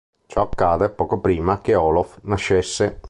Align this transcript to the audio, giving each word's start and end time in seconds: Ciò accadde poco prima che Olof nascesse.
Ciò 0.25 0.41
accadde 0.41 0.89
poco 0.89 1.19
prima 1.19 1.61
che 1.61 1.75
Olof 1.75 2.21
nascesse. 2.23 2.99